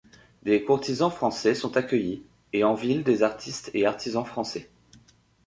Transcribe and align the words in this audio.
Des 0.41 0.63
courtisans 0.63 1.11
français 1.13 1.53
sont 1.53 1.77
accueillis, 1.77 2.23
et 2.53 2.63
en 2.63 2.73
ville 2.73 3.03
des 3.03 3.21
artistes 3.21 3.69
et 3.75 3.85
artisans 3.85 4.25
français. 4.25 4.71